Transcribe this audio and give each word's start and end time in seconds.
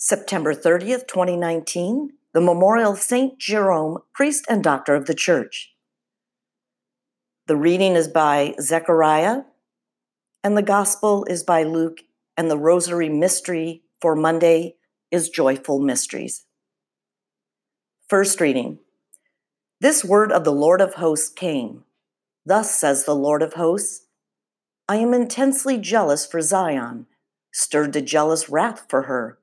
September 0.00 0.54
30th, 0.54 1.08
2019, 1.08 2.10
the 2.32 2.40
Memorial 2.40 2.92
of 2.92 3.00
St. 3.00 3.36
Jerome, 3.36 3.98
priest 4.14 4.44
and 4.48 4.62
doctor 4.62 4.94
of 4.94 5.06
the 5.06 5.14
Church. 5.14 5.74
The 7.48 7.56
reading 7.56 7.96
is 7.96 8.06
by 8.06 8.54
Zechariah, 8.60 9.42
and 10.44 10.56
the 10.56 10.62
Gospel 10.62 11.24
is 11.24 11.42
by 11.42 11.64
Luke, 11.64 11.98
and 12.36 12.48
the 12.48 12.56
Rosary 12.56 13.08
Mystery 13.08 13.82
for 14.00 14.14
Monday 14.14 14.76
is 15.10 15.30
Joyful 15.30 15.80
Mysteries. 15.80 16.44
First 18.08 18.40
reading 18.40 18.78
This 19.80 20.04
word 20.04 20.30
of 20.30 20.44
the 20.44 20.52
Lord 20.52 20.80
of 20.80 20.94
hosts 20.94 21.28
came. 21.28 21.82
Thus 22.46 22.72
says 22.72 23.04
the 23.04 23.16
Lord 23.16 23.42
of 23.42 23.54
hosts 23.54 24.06
I 24.88 24.98
am 24.98 25.12
intensely 25.12 25.76
jealous 25.76 26.24
for 26.24 26.40
Zion, 26.40 27.06
stirred 27.52 27.94
to 27.94 28.00
jealous 28.00 28.48
wrath 28.48 28.86
for 28.88 29.02
her. 29.02 29.40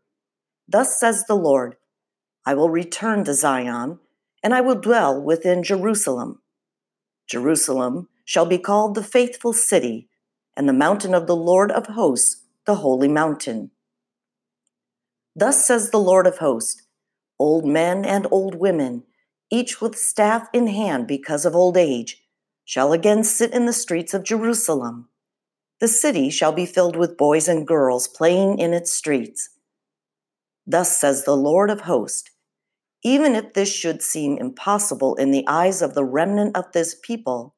Thus 0.68 1.00
says 1.00 1.26
the 1.26 1.36
Lord 1.36 1.78
I 2.46 2.54
will 2.54 2.70
return 2.70 3.24
to 3.26 3.34
Zion, 3.34 4.00
and 4.44 4.54
I 4.54 4.62
will 4.62 4.76
dwell 4.76 5.22
within 5.22 5.64
Jerusalem. 5.64 6.42
Jerusalem 7.28 8.10
shall 8.24 8.46
be 8.46 8.58
called 8.58 8.96
the 8.96 9.04
faithful 9.04 9.54
city, 9.54 10.10
and 10.56 10.70
the 10.70 10.74
mountain 10.74 11.14
of 11.14 11.28
the 11.28 11.36
Lord 11.36 11.72
of 11.72 11.88
hosts, 11.88 12.44
the 12.66 12.76
holy 12.76 13.08
mountain. 13.08 13.72
Thus 15.36 15.66
says 15.66 15.92
the 15.92 16.00
Lord 16.00 16.28
of 16.28 16.38
hosts 16.38 16.84
Old 17.38 17.66
men 17.66 18.06
and 18.06 18.28
old 18.32 18.56
women, 18.56 19.04
each 19.52 19.82
with 19.82 19.98
staff 19.98 20.48
in 20.54 20.68
hand 20.68 21.08
because 21.08 21.46
of 21.46 21.56
old 21.56 21.78
age, 21.78 22.24
shall 22.64 22.94
again 22.94 23.24
sit 23.24 23.52
in 23.54 23.66
the 23.66 23.74
streets 23.74 24.14
of 24.14 24.24
Jerusalem 24.24 25.10
the 25.80 25.88
city 25.88 26.30
shall 26.30 26.54
be 26.54 26.66
filled 26.66 26.96
with 26.96 27.18
boys 27.18 27.48
and 27.48 27.68
girls 27.68 28.08
playing 28.08 28.60
in 28.60 28.74
its 28.74 28.94
streets. 28.94 29.50
Thus 30.68 30.98
says 30.98 31.24
the 31.24 31.38
Lord 31.38 31.70
of 31.70 31.82
hosts 31.82 32.30
Even 33.04 33.36
if 33.36 33.54
this 33.54 33.72
should 33.72 34.02
seem 34.02 34.38
impossible 34.38 35.16
in 35.16 35.32
the 35.32 35.46
eyes 35.48 35.82
of 35.82 35.94
the 35.94 36.06
remnant 36.06 36.58
of 36.58 36.72
this 36.72 36.96
people, 37.04 37.56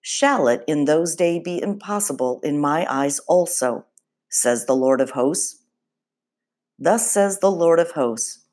shall 0.00 0.48
it 0.48 0.64
in 0.66 0.84
those 0.84 1.14
days 1.14 1.42
be 1.44 1.60
impossible 1.62 2.40
in 2.42 2.58
my 2.58 2.86
eyes 2.88 3.18
also, 3.20 3.86
says 4.28 4.66
the 4.66 4.76
Lord 4.76 5.00
of 5.00 5.10
hosts. 5.10 5.62
Thus 6.78 7.10
says 7.10 7.40
the 7.40 7.50
Lord 7.50 7.78
of 7.78 7.92
hosts 7.92 8.44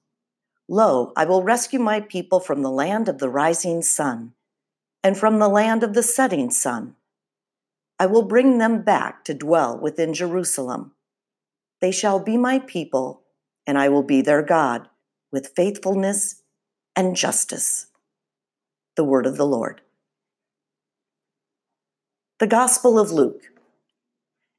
Lo, 0.68 1.14
I 1.16 1.26
will 1.26 1.44
rescue 1.44 1.80
my 1.80 2.00
people 2.02 2.40
from 2.40 2.64
the 2.64 2.72
land 2.72 3.08
of 3.08 3.20
the 3.20 3.30
rising 3.30 3.82
sun, 3.84 4.34
and 5.04 5.18
from 5.18 5.38
the 5.40 5.48
land 5.50 5.84
of 5.84 5.94
the 5.94 6.04
setting 6.04 6.50
sun 6.50 6.96
I 7.98 8.08
will 8.08 8.24
bring 8.24 8.58
them 8.58 8.82
back 8.82 9.24
to 9.26 9.34
dwell 9.34 9.80
within 9.80 10.14
Jerusalem. 10.14 10.94
They 11.80 11.92
shall 11.92 12.20
be 12.20 12.36
my 12.36 12.60
people, 12.60 13.25
and 13.68 13.78
I 13.78 13.90
will 13.90 14.04
be 14.04 14.22
their 14.22 14.42
God 14.42 14.90
with 15.32 15.54
faithfulness 15.56 16.44
and 16.96 17.16
justice. 17.16 17.88
The 18.96 19.04
word 19.04 19.26
of 19.26 19.38
the 19.38 19.46
Lord. 19.46 19.82
The 22.40 22.48
Gospel 22.48 23.00
of 23.00 23.12
Luke. 23.12 23.44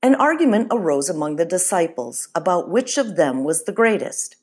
An 0.03 0.15
argument 0.15 0.69
arose 0.71 1.09
among 1.09 1.37
the 1.37 1.45
disciples 1.45 2.29
about 2.35 2.71
which 2.71 2.99
of 2.99 3.17
them 3.17 3.45
was 3.45 3.65
the 3.65 3.73
greatest. 3.73 4.37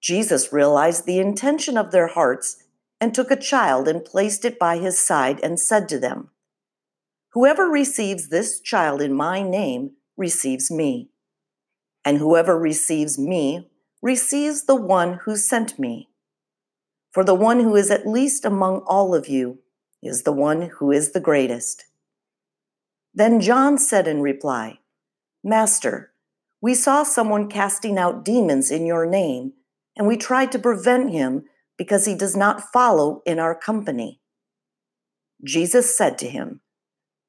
Jesus 0.00 0.52
realized 0.52 1.06
the 1.06 1.18
intention 1.18 1.78
of 1.78 1.90
their 1.90 2.08
hearts 2.08 2.64
and 3.00 3.14
took 3.14 3.30
a 3.30 3.36
child 3.36 3.88
and 3.88 4.04
placed 4.04 4.44
it 4.44 4.58
by 4.58 4.78
his 4.78 4.98
side 4.98 5.40
and 5.42 5.58
said 5.58 5.88
to 5.88 5.98
them, 5.98 6.30
Whoever 7.32 7.66
receives 7.66 8.28
this 8.28 8.60
child 8.60 9.00
in 9.00 9.12
my 9.12 9.42
name 9.42 9.92
receives 10.16 10.70
me, 10.70 11.10
and 12.04 12.18
whoever 12.18 12.58
receives 12.58 13.18
me 13.18 13.70
receives 14.04 14.64
the 14.64 14.76
one 14.76 15.14
who 15.24 15.34
sent 15.34 15.78
me. 15.78 16.10
For 17.10 17.24
the 17.24 17.34
one 17.34 17.60
who 17.60 17.74
is 17.74 17.90
at 17.90 18.06
least 18.06 18.44
among 18.44 18.80
all 18.80 19.14
of 19.14 19.28
you 19.28 19.60
is 20.02 20.24
the 20.24 20.32
one 20.32 20.68
who 20.76 20.92
is 20.92 21.12
the 21.12 21.20
greatest. 21.20 21.86
Then 23.14 23.40
John 23.40 23.78
said 23.78 24.06
in 24.06 24.20
reply, 24.20 24.80
Master, 25.42 26.12
we 26.60 26.74
saw 26.74 27.02
someone 27.02 27.48
casting 27.48 27.96
out 27.96 28.26
demons 28.26 28.70
in 28.70 28.84
your 28.84 29.06
name, 29.06 29.54
and 29.96 30.06
we 30.06 30.18
tried 30.18 30.52
to 30.52 30.58
prevent 30.58 31.10
him 31.10 31.44
because 31.78 32.04
he 32.04 32.14
does 32.14 32.36
not 32.36 32.72
follow 32.74 33.22
in 33.24 33.38
our 33.38 33.54
company. 33.54 34.20
Jesus 35.42 35.96
said 35.96 36.18
to 36.18 36.28
him, 36.28 36.60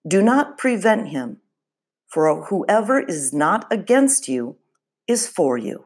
do 0.06 0.22
not 0.22 0.58
prevent 0.58 1.08
him, 1.08 1.38
for 2.10 2.48
whoever 2.48 3.00
is 3.00 3.32
not 3.32 3.66
against 3.72 4.28
you 4.28 4.58
is 5.08 5.26
for 5.26 5.58
you. 5.58 5.86